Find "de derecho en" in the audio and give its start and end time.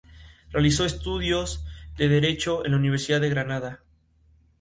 1.95-2.71